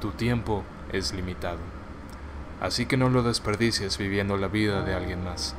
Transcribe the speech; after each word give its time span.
tu 0.00 0.10
tiempo 0.10 0.62
es 0.92 1.12
limitado. 1.12 1.58
Así 2.60 2.86
que 2.86 2.96
no 2.96 3.08
lo 3.08 3.22
desperdicies 3.22 3.98
viviendo 3.98 4.36
la 4.36 4.48
vida 4.48 4.82
de 4.82 4.94
alguien 4.94 5.24
más. 5.24 5.54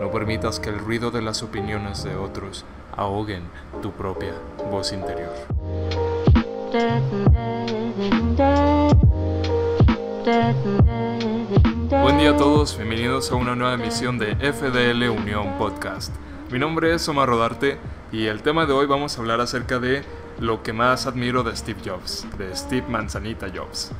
No 0.00 0.10
permitas 0.10 0.60
que 0.60 0.70
el 0.70 0.78
ruido 0.78 1.10
de 1.10 1.22
las 1.22 1.42
opiniones 1.42 2.04
de 2.04 2.16
otros 2.16 2.64
ahoguen 2.96 3.44
tu 3.80 3.92
propia 3.92 4.34
voz 4.70 4.92
interior. 4.92 5.32
Buen 12.02 12.18
día 12.18 12.30
a 12.30 12.36
todos, 12.36 12.76
bienvenidos 12.76 13.30
a 13.30 13.36
una 13.36 13.54
nueva 13.54 13.74
emisión 13.74 14.18
de 14.18 14.34
FDL 14.36 15.08
Unión 15.10 15.56
Podcast. 15.58 16.14
Mi 16.50 16.58
nombre 16.58 16.94
es 16.94 17.08
Omar 17.08 17.28
Rodarte 17.28 17.78
y 18.10 18.26
el 18.26 18.42
tema 18.42 18.66
de 18.66 18.72
hoy 18.72 18.86
vamos 18.86 19.16
a 19.16 19.20
hablar 19.20 19.40
acerca 19.40 19.78
de 19.78 20.02
lo 20.42 20.62
que 20.62 20.72
más 20.72 21.06
admiro 21.06 21.44
de 21.44 21.56
Steve 21.56 21.80
Jobs, 21.84 22.26
de 22.36 22.54
Steve 22.54 22.84
Manzanita 22.88 23.46
Jobs. 23.54 23.92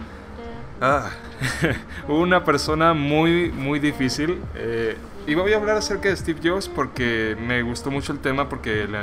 Ah, 0.80 1.11
una 2.09 2.45
persona 2.45 2.92
muy, 2.95 3.52
muy 3.52 3.78
difícil. 3.78 4.41
Eh, 4.56 4.97
y 5.28 5.34
voy 5.34 5.52
a 5.52 5.59
hablar 5.59 5.77
acerca 5.77 6.09
de 6.09 6.16
Steve 6.16 6.41
Jobs 6.42 6.69
porque 6.69 7.36
me 7.41 7.62
gustó 7.62 7.92
mucho 7.92 8.12
el 8.12 8.19
tema 8.19 8.48
porque 8.48 8.83
en 8.83 8.97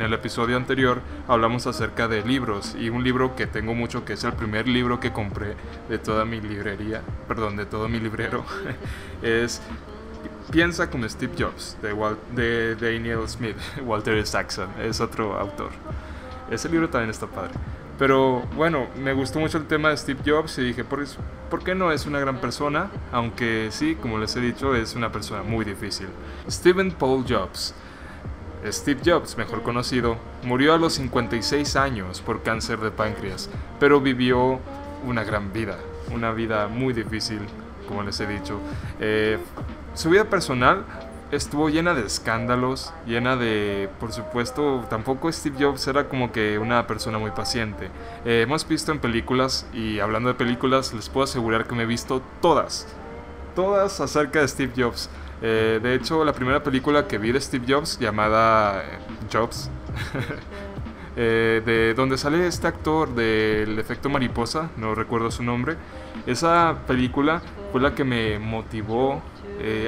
el, 0.00 0.12
episodio 0.14 0.56
anterior 0.56 1.02
hablamos 1.28 1.66
acerca 1.66 2.08
de 2.08 2.24
libros 2.24 2.74
y 2.80 2.88
un 2.88 3.04
libro 3.04 3.36
que 3.36 3.46
tengo 3.46 3.74
mucho 3.74 4.06
que 4.06 4.14
es 4.14 4.24
el 4.24 4.32
primer 4.32 4.66
libro 4.66 4.98
que 4.98 5.12
compré 5.12 5.54
de 5.90 5.98
toda 5.98 6.24
mi 6.24 6.40
librería, 6.40 7.02
perdón, 7.28 7.58
de 7.58 7.66
todo 7.66 7.88
mi 7.90 8.00
librero, 8.00 8.46
es 9.22 9.60
Piensa 10.50 10.90
como 10.90 11.06
Steve 11.08 11.34
Jobs 11.38 11.76
de, 11.82 11.94
de 12.34 12.74
Daniel 12.76 13.28
Smith, 13.28 13.56
Walter 13.84 14.26
Saxon, 14.26 14.70
es 14.80 15.00
otro 15.02 15.38
autor. 15.38 15.70
Ese 16.50 16.68
libro 16.68 16.88
también 16.88 17.10
está 17.10 17.26
padre. 17.26 17.52
Pero 17.98 18.42
bueno, 18.56 18.86
me 19.02 19.12
gustó 19.12 19.38
mucho 19.38 19.58
el 19.58 19.66
tema 19.66 19.90
de 19.90 19.96
Steve 19.96 20.20
Jobs 20.26 20.58
y 20.58 20.62
dije, 20.62 20.82
¿por, 20.82 21.04
¿por 21.50 21.62
qué 21.62 21.74
no 21.74 21.92
es 21.92 22.06
una 22.06 22.18
gran 22.18 22.38
persona? 22.38 22.90
Aunque 23.12 23.68
sí, 23.70 23.94
como 23.94 24.18
les 24.18 24.34
he 24.34 24.40
dicho, 24.40 24.74
es 24.74 24.94
una 24.94 25.12
persona 25.12 25.42
muy 25.42 25.64
difícil. 25.64 26.08
Stephen 26.50 26.90
Paul 26.92 27.24
Jobs. 27.28 27.74
Steve 28.66 29.00
Jobs, 29.04 29.36
mejor 29.36 29.62
conocido, 29.62 30.16
murió 30.44 30.74
a 30.74 30.78
los 30.78 30.94
56 30.94 31.76
años 31.76 32.20
por 32.20 32.42
cáncer 32.42 32.78
de 32.78 32.90
páncreas, 32.90 33.50
pero 33.80 34.00
vivió 34.00 34.60
una 35.04 35.24
gran 35.24 35.52
vida, 35.52 35.76
una 36.12 36.32
vida 36.32 36.68
muy 36.68 36.92
difícil, 36.92 37.40
como 37.88 38.02
les 38.04 38.20
he 38.20 38.26
dicho. 38.26 38.60
Eh, 39.00 39.38
su 39.94 40.10
vida 40.10 40.24
personal 40.24 40.84
estuvo 41.32 41.70
llena 41.70 41.94
de 41.94 42.06
escándalos, 42.06 42.92
llena 43.06 43.36
de, 43.36 43.88
por 43.98 44.12
supuesto, 44.12 44.84
tampoco 44.88 45.32
Steve 45.32 45.56
Jobs 45.58 45.86
era 45.88 46.08
como 46.08 46.30
que 46.30 46.58
una 46.58 46.86
persona 46.86 47.18
muy 47.18 47.30
paciente. 47.30 47.88
Eh, 48.24 48.42
hemos 48.42 48.68
visto 48.68 48.92
en 48.92 49.00
películas, 49.00 49.66
y 49.72 49.98
hablando 49.98 50.28
de 50.28 50.34
películas, 50.34 50.92
les 50.92 51.08
puedo 51.08 51.24
asegurar 51.24 51.66
que 51.66 51.74
me 51.74 51.84
he 51.84 51.86
visto 51.86 52.22
todas, 52.42 52.86
todas 53.54 53.98
acerca 54.00 54.40
de 54.40 54.48
Steve 54.48 54.72
Jobs. 54.76 55.08
Eh, 55.40 55.80
de 55.82 55.94
hecho, 55.94 56.22
la 56.24 56.34
primera 56.34 56.62
película 56.62 57.08
que 57.08 57.16
vi 57.16 57.32
de 57.32 57.40
Steve 57.40 57.64
Jobs, 57.66 57.98
llamada 57.98 58.84
eh, 61.16 61.62
de 61.64 61.94
donde 61.94 62.18
sale 62.18 62.46
este 62.46 62.66
actor 62.66 63.14
del 63.14 63.78
efecto 63.78 64.08
mariposa, 64.08 64.70
no 64.76 64.94
recuerdo 64.94 65.30
su 65.30 65.42
nombre, 65.42 65.76
esa 66.26 66.78
película 66.86 67.42
fue 67.70 67.80
la 67.80 67.94
que 67.94 68.04
me 68.04 68.38
motivó 68.38 69.22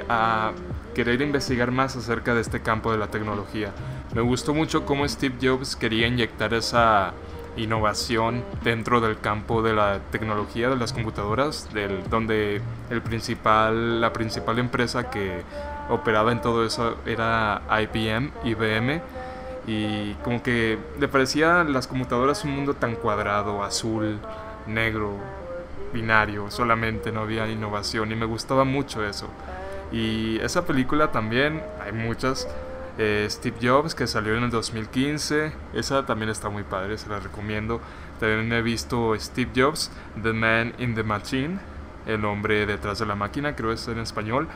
a 0.08 0.52
querer 0.94 1.20
investigar 1.20 1.72
más 1.72 1.96
acerca 1.96 2.32
de 2.34 2.40
este 2.40 2.60
campo 2.60 2.92
de 2.92 2.98
la 2.98 3.08
tecnología. 3.08 3.72
Me 4.14 4.20
gustó 4.20 4.54
mucho 4.54 4.86
cómo 4.86 5.06
Steve 5.08 5.34
Jobs 5.42 5.74
quería 5.74 6.06
inyectar 6.06 6.54
esa 6.54 7.12
innovación 7.56 8.44
dentro 8.62 9.00
del 9.00 9.18
campo 9.18 9.62
de 9.62 9.74
la 9.74 10.00
tecnología 10.10 10.68
de 10.70 10.76
las 10.76 10.92
computadoras, 10.92 11.72
del, 11.72 12.08
donde 12.08 12.60
el 12.90 13.02
principal, 13.02 14.00
la 14.00 14.12
principal 14.12 14.58
empresa 14.58 15.10
que 15.10 15.42
operaba 15.88 16.32
en 16.32 16.40
todo 16.40 16.64
eso 16.64 16.96
era 17.06 17.62
IBM, 17.68 18.32
IBM, 18.44 19.02
y 19.66 20.14
como 20.22 20.42
que 20.42 20.78
le 20.98 21.08
parecía 21.08 21.64
las 21.64 21.86
computadoras 21.86 22.44
un 22.44 22.50
mundo 22.50 22.74
tan 22.74 22.96
cuadrado, 22.96 23.62
azul, 23.62 24.18
negro, 24.66 25.16
binario, 25.92 26.50
solamente 26.50 27.12
no 27.12 27.20
había 27.20 27.48
innovación 27.48 28.12
y 28.12 28.14
me 28.14 28.26
gustaba 28.26 28.64
mucho 28.64 29.06
eso. 29.06 29.28
Y 29.92 30.38
esa 30.40 30.66
película 30.66 31.12
también, 31.12 31.62
hay 31.82 31.92
muchas. 31.92 32.48
Eh, 32.96 33.26
Steve 33.28 33.56
Jobs, 33.60 33.94
que 33.94 34.06
salió 34.06 34.36
en 34.36 34.44
el 34.44 34.50
2015. 34.50 35.52
Esa 35.72 36.06
también 36.06 36.30
está 36.30 36.48
muy 36.48 36.62
padre, 36.62 36.96
se 36.98 37.08
la 37.08 37.18
recomiendo. 37.18 37.80
También 38.20 38.52
he 38.52 38.62
visto 38.62 39.14
Steve 39.18 39.50
Jobs, 39.54 39.90
The 40.22 40.32
Man 40.32 40.74
in 40.78 40.94
the 40.94 41.02
Machine, 41.02 41.58
el 42.06 42.24
hombre 42.24 42.66
detrás 42.66 42.98
de 42.98 43.06
la 43.06 43.14
máquina, 43.14 43.56
creo 43.56 43.70
que 43.70 43.74
es 43.74 43.88
en 43.88 43.98
español. 43.98 44.48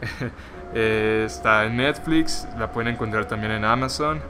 Eh, 0.76 1.22
está 1.24 1.66
en 1.66 1.76
Netflix, 1.76 2.48
la 2.58 2.72
pueden 2.72 2.94
encontrar 2.94 3.26
también 3.26 3.52
en 3.52 3.64
Amazon. 3.64 4.20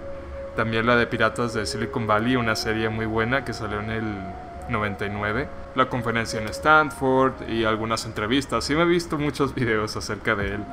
También 0.56 0.86
la 0.86 0.96
de 0.96 1.06
Piratas 1.06 1.52
de 1.52 1.66
Silicon 1.66 2.06
Valley, 2.06 2.36
una 2.36 2.54
serie 2.54 2.88
muy 2.88 3.06
buena 3.06 3.44
que 3.44 3.52
salió 3.52 3.80
en 3.80 3.90
el 3.90 4.04
99, 4.68 5.48
la 5.74 5.88
conferencia 5.88 6.40
en 6.40 6.48
Stanford 6.48 7.48
y 7.48 7.64
algunas 7.64 8.04
entrevistas. 8.06 8.64
Sí 8.64 8.74
me 8.74 8.82
he 8.82 8.86
visto 8.86 9.18
muchos 9.18 9.54
videos 9.54 9.96
acerca 9.96 10.34
de 10.34 10.54
él. 10.54 10.64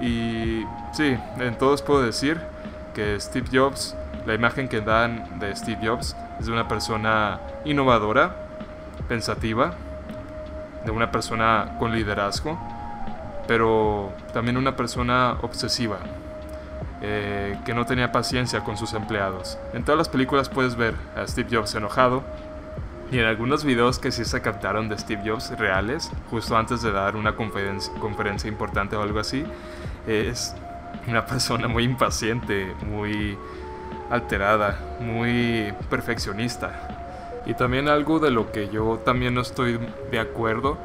Y 0.00 0.64
sí, 0.92 1.18
en 1.38 1.56
todos 1.58 1.82
puedo 1.82 2.02
decir 2.02 2.38
que 2.94 3.18
Steve 3.18 3.48
Jobs, 3.52 3.96
la 4.26 4.34
imagen 4.34 4.68
que 4.68 4.80
dan 4.80 5.38
de 5.40 5.54
Steve 5.56 5.80
Jobs 5.82 6.14
es 6.38 6.46
de 6.46 6.52
una 6.52 6.68
persona 6.68 7.40
innovadora, 7.64 8.36
pensativa, 9.08 9.74
de 10.84 10.90
una 10.90 11.10
persona 11.10 11.76
con 11.78 11.92
liderazgo, 11.92 12.58
pero 13.46 14.12
también 14.32 14.56
una 14.56 14.76
persona 14.76 15.38
obsesiva, 15.42 15.98
eh, 17.00 17.58
que 17.64 17.74
no 17.74 17.86
tenía 17.86 18.12
paciencia 18.12 18.60
con 18.60 18.76
sus 18.76 18.92
empleados. 18.94 19.58
En 19.72 19.84
todas 19.84 19.98
las 19.98 20.08
películas 20.08 20.48
puedes 20.48 20.76
ver 20.76 20.94
a 21.16 21.26
Steve 21.26 21.48
Jobs 21.56 21.74
enojado, 21.74 22.24
y 23.10 23.18
en 23.18 23.24
algunos 23.24 23.64
videos 23.64 23.98
que 23.98 24.12
sí 24.12 24.24
se 24.24 24.42
captaron 24.42 24.88
de 24.88 24.98
Steve 24.98 25.22
Jobs 25.24 25.56
reales, 25.58 26.10
justo 26.30 26.56
antes 26.56 26.82
de 26.82 26.92
dar 26.92 27.16
una 27.16 27.36
conferencia, 27.36 28.48
importante 28.48 28.96
o 28.96 29.02
algo 29.02 29.18
así, 29.18 29.44
es 30.06 30.54
una 31.06 31.24
persona 31.24 31.68
muy 31.68 31.84
impaciente, 31.84 32.74
muy 32.86 33.38
alterada, 34.10 34.78
muy 35.00 35.72
perfeccionista. 35.88 37.42
Y 37.46 37.54
también 37.54 37.88
algo 37.88 38.18
de 38.18 38.30
lo 38.30 38.52
que 38.52 38.68
yo 38.68 38.98
también 38.98 39.34
no 39.34 39.40
estoy 39.40 39.80
de 40.10 40.20
acuerdo 40.20 40.76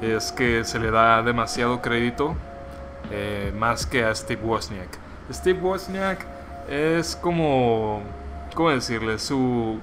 es 0.00 0.32
que 0.32 0.64
se 0.64 0.80
le 0.80 0.90
da 0.90 1.22
demasiado 1.22 1.80
crédito 1.80 2.34
eh, 3.12 3.52
más 3.56 3.86
que 3.86 4.04
a 4.04 4.12
Steve 4.12 4.42
Wozniak. 4.42 5.07
Steve 5.30 5.60
Wozniak 5.60 6.24
es 6.68 7.16
como, 7.16 8.02
¿cómo 8.54 8.70
decirle? 8.70 9.18
Su, 9.18 9.78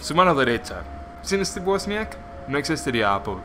su 0.00 0.14
mano 0.14 0.34
derecha 0.34 0.82
sin 1.22 1.44
Steve 1.46 1.66
Wozniak 1.66 2.16
no 2.48 2.58
existiría 2.58 3.14
Apple. 3.14 3.36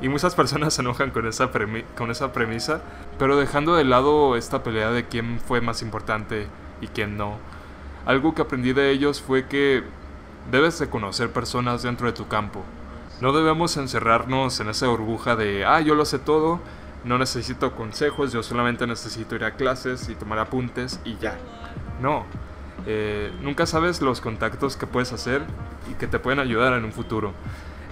Y 0.00 0.08
muchas 0.08 0.34
personas 0.34 0.74
se 0.74 0.82
enojan 0.82 1.10
con 1.10 1.26
esa, 1.26 1.50
con 1.96 2.10
esa 2.10 2.32
premisa, 2.32 2.82
pero 3.18 3.36
dejando 3.36 3.76
de 3.76 3.84
lado 3.84 4.36
esta 4.36 4.62
pelea 4.62 4.90
de 4.90 5.06
quién 5.06 5.40
fue 5.40 5.60
más 5.60 5.82
importante 5.82 6.48
y 6.80 6.88
quién 6.88 7.16
no, 7.16 7.36
algo 8.04 8.34
que 8.34 8.42
aprendí 8.42 8.72
de 8.72 8.90
ellos 8.90 9.22
fue 9.22 9.46
que 9.46 9.82
debes 10.50 10.78
de 10.78 10.90
conocer 10.90 11.30
personas 11.30 11.82
dentro 11.82 12.06
de 12.06 12.12
tu 12.12 12.26
campo. 12.26 12.62
No 13.20 13.32
debemos 13.32 13.76
encerrarnos 13.76 14.58
en 14.60 14.68
esa 14.68 14.88
burbuja 14.88 15.36
de, 15.36 15.64
ah, 15.64 15.80
yo 15.80 15.94
lo 15.94 16.04
sé 16.04 16.18
todo, 16.18 16.60
no 17.04 17.18
necesito 17.18 17.74
consejos, 17.74 18.32
yo 18.32 18.42
solamente 18.42 18.86
necesito 18.86 19.34
ir 19.36 19.44
a 19.44 19.54
clases 19.54 20.08
y 20.08 20.14
tomar 20.14 20.38
apuntes 20.38 21.00
y 21.04 21.16
ya. 21.16 21.36
No, 22.00 22.24
eh, 22.86 23.32
nunca 23.42 23.66
sabes 23.66 24.00
los 24.00 24.20
contactos 24.20 24.76
que 24.76 24.86
puedes 24.86 25.12
hacer 25.12 25.42
y 25.90 25.94
que 25.94 26.06
te 26.06 26.18
pueden 26.18 26.38
ayudar 26.38 26.72
en 26.74 26.84
un 26.84 26.92
futuro. 26.92 27.32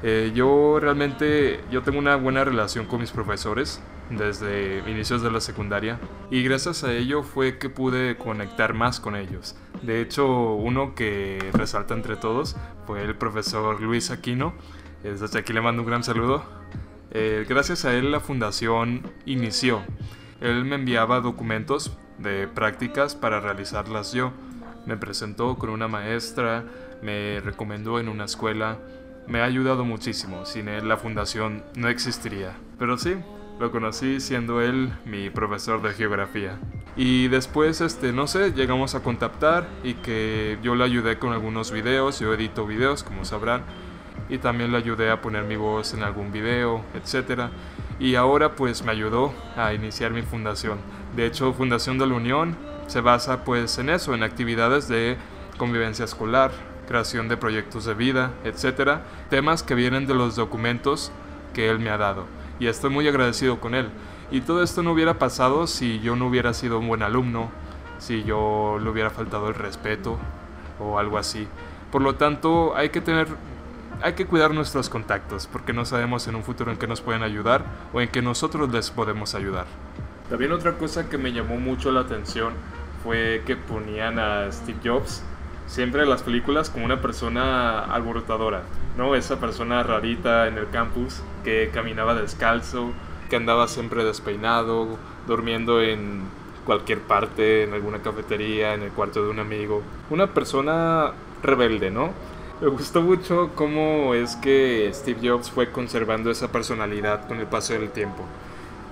Eh, 0.02 0.32
yo 0.34 0.78
realmente 0.80 1.60
yo 1.70 1.82
tengo 1.82 1.98
una 1.98 2.16
buena 2.16 2.44
relación 2.44 2.86
con 2.86 3.00
mis 3.00 3.12
profesores 3.12 3.80
desde 4.10 4.82
inicios 4.90 5.22
de 5.22 5.30
la 5.30 5.40
secundaria 5.40 5.98
y 6.28 6.42
gracias 6.42 6.82
a 6.82 6.92
ello 6.92 7.22
fue 7.22 7.58
que 7.58 7.70
pude 7.70 8.16
conectar 8.16 8.74
más 8.74 8.98
con 8.98 9.14
ellos. 9.14 9.54
De 9.82 10.00
hecho, 10.00 10.54
uno 10.54 10.94
que 10.94 11.38
resalta 11.52 11.94
entre 11.94 12.16
todos 12.16 12.56
fue 12.86 13.02
el 13.02 13.14
profesor 13.16 13.80
Luis 13.80 14.10
Aquino. 14.10 14.54
Desde 15.02 15.38
aquí 15.38 15.52
le 15.52 15.60
mando 15.60 15.82
un 15.82 15.88
gran 15.88 16.04
saludo. 16.04 16.61
Eh, 17.12 17.44
gracias 17.48 17.84
a 17.84 17.94
él 17.94 18.10
la 18.10 18.20
fundación 18.20 19.02
inició. 19.26 19.82
Él 20.40 20.64
me 20.64 20.76
enviaba 20.76 21.20
documentos 21.20 21.96
de 22.18 22.48
prácticas 22.48 23.14
para 23.14 23.40
realizarlas 23.40 24.12
yo 24.12 24.32
me 24.86 24.96
presentó 24.96 25.56
con 25.56 25.70
una 25.70 25.88
maestra, 25.88 26.64
me 27.02 27.40
recomendó 27.40 28.00
en 28.00 28.08
una 28.08 28.24
escuela, 28.24 28.78
me 29.26 29.40
ha 29.40 29.44
ayudado 29.44 29.84
muchísimo, 29.84 30.44
sin 30.44 30.68
él 30.68 30.88
la 30.88 30.96
fundación 30.96 31.62
no 31.76 31.88
existiría. 31.88 32.56
Pero 32.78 32.98
sí, 32.98 33.16
lo 33.60 33.70
conocí 33.70 34.20
siendo 34.20 34.60
él 34.60 34.92
mi 35.04 35.30
profesor 35.30 35.82
de 35.82 35.92
geografía. 35.92 36.58
Y 36.96 37.28
después, 37.28 37.80
este, 37.80 38.12
no 38.12 38.26
sé, 38.26 38.52
llegamos 38.52 38.94
a 38.94 39.02
contactar 39.02 39.68
y 39.82 39.94
que 39.94 40.58
yo 40.62 40.74
le 40.74 40.84
ayudé 40.84 41.18
con 41.18 41.32
algunos 41.32 41.70
videos, 41.70 42.18
yo 42.18 42.34
edito 42.34 42.66
videos, 42.66 43.02
como 43.02 43.24
sabrán. 43.24 43.62
Y 44.32 44.38
también 44.38 44.72
le 44.72 44.78
ayudé 44.78 45.10
a 45.10 45.20
poner 45.20 45.44
mi 45.44 45.56
voz 45.56 45.92
en 45.92 46.02
algún 46.02 46.32
video, 46.32 46.80
etc. 46.94 47.50
Y 48.00 48.14
ahora 48.14 48.56
pues 48.56 48.82
me 48.82 48.90
ayudó 48.90 49.34
a 49.58 49.74
iniciar 49.74 50.10
mi 50.12 50.22
fundación. 50.22 50.78
De 51.14 51.26
hecho, 51.26 51.52
Fundación 51.52 51.98
de 51.98 52.06
la 52.06 52.14
Unión 52.14 52.56
se 52.86 53.02
basa 53.02 53.44
pues 53.44 53.76
en 53.76 53.90
eso, 53.90 54.14
en 54.14 54.22
actividades 54.22 54.88
de 54.88 55.18
convivencia 55.58 56.06
escolar, 56.06 56.50
creación 56.88 57.28
de 57.28 57.36
proyectos 57.36 57.84
de 57.84 57.92
vida, 57.92 58.30
etc. 58.44 59.00
Temas 59.28 59.62
que 59.62 59.74
vienen 59.74 60.06
de 60.06 60.14
los 60.14 60.34
documentos 60.34 61.12
que 61.52 61.68
él 61.68 61.78
me 61.78 61.90
ha 61.90 61.98
dado. 61.98 62.24
Y 62.58 62.68
estoy 62.68 62.88
muy 62.88 63.06
agradecido 63.06 63.60
con 63.60 63.74
él. 63.74 63.90
Y 64.30 64.40
todo 64.40 64.62
esto 64.62 64.82
no 64.82 64.92
hubiera 64.92 65.18
pasado 65.18 65.66
si 65.66 66.00
yo 66.00 66.16
no 66.16 66.28
hubiera 66.28 66.54
sido 66.54 66.78
un 66.78 66.88
buen 66.88 67.02
alumno, 67.02 67.50
si 67.98 68.24
yo 68.24 68.78
le 68.82 68.88
hubiera 68.88 69.10
faltado 69.10 69.48
el 69.48 69.54
respeto 69.54 70.16
o 70.80 70.98
algo 70.98 71.18
así. 71.18 71.46
Por 71.90 72.00
lo 72.00 72.14
tanto, 72.14 72.74
hay 72.74 72.88
que 72.88 73.02
tener 73.02 73.28
hay 74.02 74.14
que 74.14 74.26
cuidar 74.26 74.52
nuestros 74.52 74.88
contactos 74.88 75.46
porque 75.46 75.72
no 75.72 75.84
sabemos 75.84 76.26
en 76.28 76.34
un 76.34 76.42
futuro 76.42 76.70
en 76.70 76.78
qué 76.78 76.86
nos 76.86 77.00
pueden 77.00 77.22
ayudar 77.22 77.64
o 77.92 78.00
en 78.00 78.08
qué 78.08 78.22
nosotros 78.22 78.70
les 78.72 78.90
podemos 78.90 79.34
ayudar. 79.34 79.66
También 80.28 80.52
otra 80.52 80.72
cosa 80.78 81.08
que 81.08 81.18
me 81.18 81.32
llamó 81.32 81.56
mucho 81.56 81.92
la 81.92 82.00
atención 82.00 82.54
fue 83.02 83.42
que 83.46 83.56
ponían 83.56 84.18
a 84.18 84.50
Steve 84.50 84.78
Jobs 84.84 85.22
siempre 85.66 86.02
en 86.02 86.10
las 86.10 86.22
películas 86.22 86.70
como 86.70 86.84
una 86.84 87.00
persona 87.00 87.80
alborotadora, 87.80 88.62
¿no? 88.96 89.14
Esa 89.14 89.40
persona 89.40 89.82
rarita 89.82 90.48
en 90.48 90.58
el 90.58 90.68
campus 90.70 91.22
que 91.44 91.70
caminaba 91.72 92.14
descalzo, 92.14 92.92
que 93.30 93.36
andaba 93.36 93.68
siempre 93.68 94.04
despeinado, 94.04 94.98
durmiendo 95.26 95.80
en 95.80 96.22
cualquier 96.64 97.00
parte, 97.00 97.64
en 97.64 97.72
alguna 97.72 98.02
cafetería, 98.02 98.74
en 98.74 98.82
el 98.82 98.90
cuarto 98.90 99.24
de 99.24 99.30
un 99.30 99.38
amigo. 99.38 99.82
Una 100.10 100.28
persona 100.28 101.12
rebelde, 101.42 101.90
¿no? 101.90 102.12
Me 102.62 102.68
gustó 102.68 103.02
mucho 103.02 103.50
cómo 103.56 104.14
es 104.14 104.36
que 104.36 104.88
Steve 104.94 105.28
Jobs 105.28 105.50
fue 105.50 105.72
conservando 105.72 106.30
esa 106.30 106.52
personalidad 106.52 107.26
con 107.26 107.40
el 107.40 107.46
paso 107.48 107.72
del 107.72 107.90
tiempo. 107.90 108.22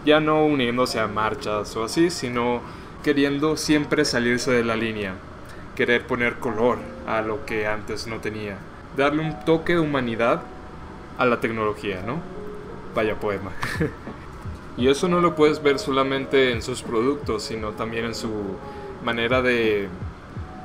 Ya 0.05 0.19
no 0.19 0.45
uniéndose 0.45 0.99
a 0.99 1.07
marchas 1.07 1.77
o 1.77 1.85
así, 1.85 2.11
sino 2.11 2.63
queriendo 3.05 3.57
siempre 3.57 4.05
salirse 4.05 4.51
de 4.51 4.65
la 4.65 4.75
línea, 4.75 5.15
querer 5.77 6.05
poner 6.05 6.41
color 6.41 6.79
a 7.07 7.23
lo 7.23 7.47
que 7.47 7.69
antes 7.69 8.09
no 8.09 8.17
tenía, 8.17 8.59
darle 8.97 9.23
un 9.23 9.45
toque 9.45 9.75
de 9.75 9.79
humanidad 9.79 10.43
a 11.17 11.25
la 11.25 11.39
tecnología, 11.39 12.03
¿no? 12.05 12.17
Vaya 12.93 13.21
poema. 13.21 13.53
y 14.77 14.89
eso 14.89 15.07
no 15.07 15.21
lo 15.21 15.37
puedes 15.37 15.63
ver 15.63 15.79
solamente 15.79 16.51
en 16.51 16.63
sus 16.63 16.83
productos, 16.83 17.45
sino 17.45 17.71
también 17.71 18.07
en 18.07 18.17
su 18.17 18.33
manera 19.05 19.43
de 19.43 19.89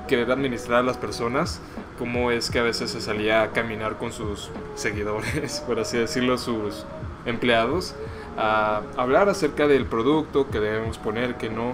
querer 0.07 0.31
administrar 0.31 0.79
a 0.79 0.83
las 0.83 0.97
personas, 0.97 1.61
como 1.97 2.31
es 2.31 2.49
que 2.49 2.59
a 2.59 2.63
veces 2.63 2.91
se 2.91 3.01
salía 3.01 3.43
a 3.43 3.51
caminar 3.51 3.97
con 3.97 4.11
sus 4.11 4.49
seguidores, 4.75 5.63
por 5.67 5.79
así 5.79 5.97
decirlo, 5.97 6.37
sus 6.37 6.85
empleados, 7.25 7.95
a 8.37 8.81
hablar 8.97 9.29
acerca 9.29 9.67
del 9.67 9.85
producto 9.85 10.49
que 10.49 10.59
debemos 10.59 10.97
poner, 10.97 11.35
que 11.35 11.49
no. 11.49 11.73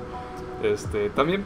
Este, 0.64 1.10
también 1.10 1.44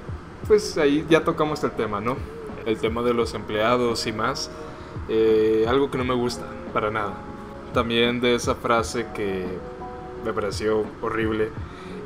pues 0.48 0.78
ahí 0.78 1.06
ya 1.10 1.24
tocamos 1.24 1.64
el 1.64 1.72
tema, 1.72 2.02
¿no? 2.02 2.18
El 2.66 2.78
tema 2.78 3.02
de 3.02 3.14
los 3.14 3.34
empleados 3.34 4.06
y 4.08 4.12
más. 4.12 4.52
Eh, 5.10 5.66
algo 5.68 5.92
que 5.92 5.98
no 5.98 6.04
me 6.04 6.14
gusta, 6.14 6.46
para 6.74 6.92
nada. 6.92 7.14
También 7.74 8.22
de 8.22 8.36
esa 8.36 8.56
frase 8.56 9.08
que 9.14 9.46
me 10.24 10.34
pareció 10.34 10.86
horrible. 11.02 11.50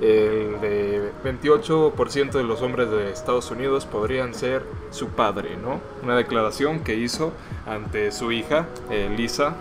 El 0.01 0.62
de 0.62 1.12
28% 1.25 2.31
de 2.31 2.44
los 2.44 2.62
hombres 2.62 2.90
de 2.90 3.12
Estados 3.12 3.51
Unidos 3.51 3.86
podrían 3.86 4.34
ser 4.34 4.63
su 4.92 5.10
padre, 5.10 5.57
¿no? 5.57 5.81
Una 6.04 6.16
declaración 6.16 6.81
que 6.81 6.96
hizo 6.96 7.34
ante 7.66 8.12
su 8.12 8.31
hija, 8.31 8.68
eh, 8.90 9.13
Lisa, 9.16 9.56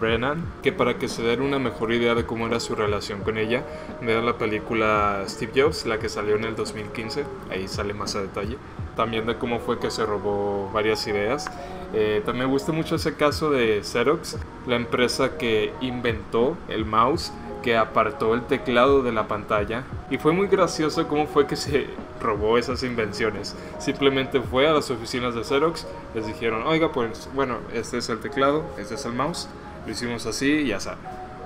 Brennan, 0.00 0.44
que 0.62 0.72
para 0.72 0.98
que 0.98 1.08
se 1.08 1.22
den 1.22 1.42
una 1.42 1.58
mejor 1.58 1.92
idea 1.92 2.14
de 2.14 2.24
cómo 2.24 2.46
era 2.46 2.60
su 2.60 2.74
relación 2.74 3.20
con 3.20 3.38
ella, 3.38 3.64
vean 4.00 4.26
la 4.26 4.38
película 4.38 5.24
Steve 5.28 5.52
Jobs, 5.62 5.86
la 5.86 5.98
que 5.98 6.08
salió 6.08 6.36
en 6.36 6.44
el 6.44 6.56
2015, 6.56 7.24
ahí 7.50 7.68
sale 7.68 7.94
más 7.94 8.14
a 8.16 8.22
detalle, 8.22 8.56
también 8.96 9.26
de 9.26 9.36
cómo 9.36 9.60
fue 9.60 9.78
que 9.78 9.90
se 9.90 10.04
robó 10.06 10.70
varias 10.72 11.06
ideas. 11.06 11.50
Eh, 11.94 12.22
también 12.24 12.46
me 12.46 12.52
gusta 12.52 12.72
mucho 12.72 12.96
ese 12.96 13.14
caso 13.14 13.50
de 13.50 13.82
Xerox, 13.82 14.36
la 14.66 14.76
empresa 14.76 15.38
que 15.38 15.72
inventó 15.80 16.56
el 16.68 16.84
mouse, 16.84 17.32
que 17.62 17.76
apartó 17.76 18.34
el 18.34 18.42
teclado 18.42 19.02
de 19.02 19.12
la 19.12 19.28
pantalla, 19.28 19.84
y 20.10 20.18
fue 20.18 20.32
muy 20.32 20.46
gracioso 20.46 21.08
cómo 21.08 21.26
fue 21.26 21.46
que 21.46 21.56
se 21.56 21.86
robó 22.20 22.58
esas 22.58 22.82
invenciones. 22.82 23.54
Simplemente 23.78 24.40
fue 24.40 24.68
a 24.68 24.72
las 24.72 24.90
oficinas 24.90 25.34
de 25.34 25.44
Xerox, 25.44 25.86
les 26.14 26.26
dijeron, 26.26 26.66
oiga, 26.66 26.92
pues 26.92 27.28
bueno, 27.34 27.58
este 27.72 27.98
es 27.98 28.08
el 28.08 28.20
teclado, 28.20 28.64
este 28.78 28.94
es 28.94 29.04
el 29.04 29.12
mouse 29.12 29.48
lo 29.88 29.92
hicimos 29.92 30.26
así 30.26 30.50
y 30.50 30.66
ya 30.66 30.76
está. 30.76 30.96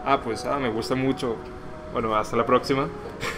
Ah, 0.04 0.18
pues 0.22 0.44
ah, 0.44 0.58
me 0.58 0.68
gusta 0.68 0.96
mucho. 0.96 1.36
Bueno, 1.92 2.14
hasta 2.16 2.36
la 2.36 2.44
próxima. 2.44 2.88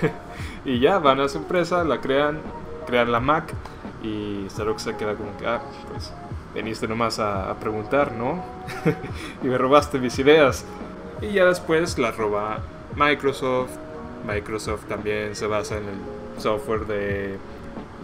y 0.65 0.81
ya 0.81 0.99
van 0.99 1.21
a 1.21 1.29
su 1.29 1.37
empresa, 1.37 1.85
la 1.85 2.01
crean, 2.01 2.41
crean 2.87 3.13
la 3.13 3.21
Mac 3.21 3.53
y 4.03 4.47
Xerox 4.49 4.83
se 4.83 4.97
queda 4.97 5.15
como 5.15 5.37
que, 5.37 5.47
ah, 5.47 5.61
pues 5.91 6.11
veniste 6.55 6.89
nomás 6.89 7.19
a 7.19 7.55
preguntar, 7.61 8.13
¿no? 8.13 8.43
y 9.43 9.47
me 9.47 9.59
robaste 9.59 9.99
mis 9.99 10.19
ideas. 10.19 10.65
Y 11.29 11.35
ya 11.35 11.47
después 11.47 11.99
la 11.99 12.11
roba 12.13 12.61
Microsoft. 12.97 13.71
Microsoft 14.27 14.87
también 14.87 15.35
se 15.35 15.47
basa 15.47 15.77
en 15.77 15.85
el 15.85 16.43
software 16.43 16.87
de 16.87 17.37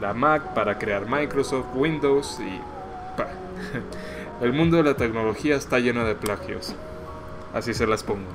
la 0.01 0.13
Mac 0.13 0.55
para 0.55 0.79
crear 0.79 1.07
Microsoft, 1.09 1.67
Windows 1.75 2.39
y... 2.41 2.61
El 4.45 4.55
mundo 4.55 4.79
de 4.79 4.85
la 4.85 4.95
tecnología 4.95 5.57
está 5.57 5.79
lleno 5.81 6.07
de 6.07 6.15
plagios 6.15 6.75
así 7.55 7.75
se 7.75 7.87
las 7.87 8.03
pongo. 8.03 8.31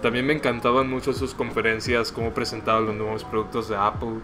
También 0.00 0.26
me 0.26 0.32
encantaban 0.32 0.88
mucho 0.88 1.12
sus 1.12 1.34
conferencias, 1.34 2.10
cómo 2.10 2.32
presentaban 2.32 2.86
los 2.86 2.94
nuevos 2.94 3.24
productos 3.24 3.68
de 3.68 3.76
Apple, 3.76 4.16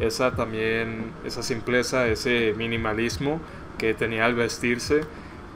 esa 0.00 0.34
también, 0.34 1.12
esa 1.24 1.42
simpleza, 1.42 2.06
ese 2.06 2.54
minimalismo 2.56 3.40
que 3.78 3.92
tenía 3.92 4.24
al 4.24 4.34
vestirse, 4.34 5.02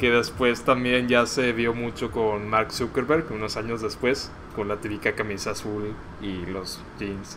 que 0.00 0.10
después 0.10 0.62
también 0.62 1.08
ya 1.08 1.26
se 1.26 1.52
vio 1.52 1.74
mucho 1.74 2.10
con 2.10 2.48
Mark 2.48 2.72
Zuckerberg, 2.72 3.30
unos 3.32 3.58
años 3.58 3.82
después, 3.82 4.30
con 4.56 4.66
la 4.66 4.78
típica 4.78 5.12
camisa 5.12 5.50
azul 5.50 5.92
y 6.22 6.46
los 6.46 6.80
jeans. 6.98 7.36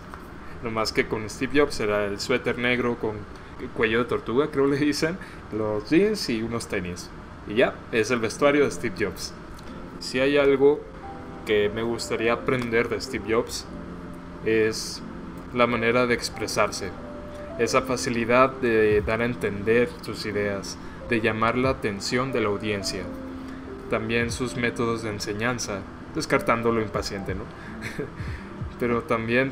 No 0.63 0.71
más 0.71 0.93
que 0.93 1.05
con 1.05 1.29
Steve 1.29 1.59
Jobs 1.59 1.81
era 1.81 2.05
el 2.05 2.21
suéter 2.21 2.57
negro 2.57 2.95
con 2.95 3.17
cuello 3.75 3.99
de 3.99 4.05
tortuga, 4.05 4.47
creo 4.49 4.67
le 4.67 4.77
dicen, 4.77 5.17
los 5.51 5.89
jeans 5.89 6.29
y 6.29 6.41
unos 6.41 6.67
tenis. 6.67 7.09
Y 7.49 7.55
ya, 7.55 7.75
es 7.91 8.11
el 8.11 8.19
vestuario 8.19 8.63
de 8.63 8.71
Steve 8.71 8.95
Jobs. 8.97 9.33
Si 9.99 10.21
hay 10.21 10.37
algo 10.37 10.79
que 11.45 11.69
me 11.75 11.83
gustaría 11.83 12.31
aprender 12.31 12.87
de 12.87 13.01
Steve 13.01 13.25
Jobs 13.35 13.65
es 14.45 15.01
la 15.53 15.67
manera 15.67 16.07
de 16.07 16.13
expresarse, 16.13 16.91
esa 17.59 17.81
facilidad 17.81 18.51
de 18.53 19.01
dar 19.01 19.21
a 19.21 19.25
entender 19.25 19.89
sus 20.01 20.25
ideas, 20.25 20.77
de 21.09 21.21
llamar 21.21 21.57
la 21.57 21.69
atención 21.69 22.31
de 22.31 22.41
la 22.41 22.49
audiencia, 22.49 23.03
también 23.89 24.31
sus 24.31 24.55
métodos 24.55 25.03
de 25.03 25.09
enseñanza, 25.09 25.79
descartando 26.15 26.71
lo 26.71 26.81
impaciente, 26.81 27.35
¿no? 27.35 27.43
Pero 28.79 29.03
también 29.03 29.51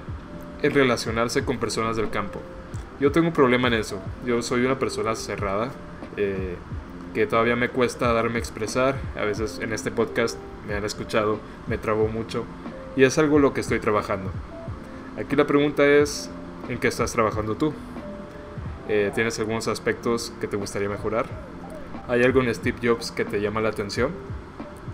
el 0.62 0.74
relacionarse 0.74 1.44
con 1.44 1.58
personas 1.58 1.96
del 1.98 2.10
campo. 2.10 2.42
Yo 3.00 3.12
tengo 3.12 3.28
un 3.28 3.34
problema 3.34 3.68
en 3.68 3.76
eso, 3.76 4.00
yo 4.26 4.42
soy 4.42 4.66
una 4.66 4.78
persona 4.78 5.16
cerrada, 5.16 5.72
eh, 6.18 6.56
que 7.14 7.28
todavía 7.28 7.56
me 7.56 7.70
cuesta 7.70 8.14
darme 8.14 8.36
a 8.36 8.40
expresar. 8.40 8.96
A 9.20 9.26
veces 9.26 9.60
en 9.62 9.74
este 9.74 9.92
podcast 9.92 10.38
me 10.68 10.76
han 10.76 10.86
escuchado, 10.86 11.40
me 11.68 11.78
trabo 11.78 12.08
mucho 12.08 12.46
y 12.96 13.04
es 13.04 13.18
algo 13.18 13.40
lo 13.40 13.54
que 13.54 13.62
estoy 13.62 13.80
trabajando. 13.80 14.32
Aquí 15.18 15.36
la 15.36 15.46
pregunta 15.46 15.86
es, 15.86 16.30
¿en 16.70 16.80
qué 16.80 16.88
estás 16.88 17.12
trabajando 17.12 17.56
tú? 17.56 17.74
Eh, 18.94 19.10
¿Tienes 19.16 19.40
algunos 19.40 19.70
aspectos 19.70 20.34
que 20.42 20.48
te 20.48 20.58
gustaría 20.58 20.90
mejorar? 20.90 21.26
¿Hay 22.10 22.24
algo 22.24 22.42
en 22.42 22.54
Steve 22.54 22.78
Jobs 22.84 23.14
que 23.14 23.24
te 23.24 23.40
llama 23.40 23.62
la 23.62 23.70
atención? 23.70 24.12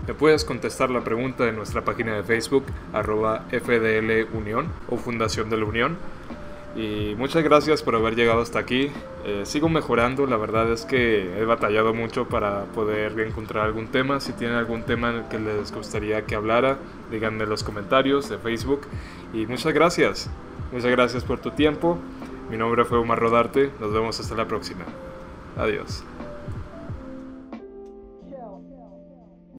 Me 0.06 0.14
puedes 0.14 0.44
contestar 0.44 0.88
la 0.88 1.02
pregunta 1.02 1.48
en 1.48 1.56
nuestra 1.56 1.84
página 1.84 2.14
de 2.14 2.22
Facebook, 2.22 2.62
arroba 2.92 3.46
FDL 3.50 4.28
Unión 4.36 4.68
o 4.88 4.98
Fundación 4.98 5.50
de 5.50 5.56
la 5.56 5.64
Unión 5.64 5.96
y 6.76 7.16
muchas 7.18 7.42
gracias 7.42 7.82
por 7.82 7.96
haber 7.96 8.14
llegado 8.14 8.40
hasta 8.40 8.60
aquí. 8.60 8.92
Eh, 9.24 9.42
sigo 9.42 9.68
mejorando, 9.68 10.26
la 10.26 10.36
verdad 10.36 10.70
es 10.70 10.84
que 10.84 11.36
he 11.36 11.44
batallado 11.44 11.92
mucho 11.92 12.28
para 12.28 12.66
poder 12.66 13.18
encontrar 13.18 13.66
algún 13.66 13.88
tema. 13.88 14.20
Si 14.20 14.32
tienen 14.32 14.58
algún 14.58 14.84
tema 14.84 15.10
en 15.10 15.16
el 15.16 15.24
que 15.24 15.40
les 15.40 15.72
gustaría 15.72 16.24
que 16.24 16.36
hablara, 16.36 16.78
díganme 17.10 17.42
en 17.42 17.50
los 17.50 17.64
comentarios 17.64 18.28
de 18.28 18.38
Facebook. 18.38 18.82
Y 19.34 19.46
muchas 19.46 19.74
gracias. 19.74 20.30
Muchas 20.70 20.92
gracias 20.92 21.24
por 21.24 21.40
tu 21.40 21.50
tiempo. 21.50 21.98
Mi 22.50 22.56
nombre 22.56 22.84
fue 22.84 22.98
Omar 22.98 23.18
Rodarte. 23.18 23.70
Nos 23.78 23.92
vemos 23.92 24.18
hasta 24.18 24.34
la 24.34 24.46
próxima. 24.46 24.84
Adiós. 25.56 26.04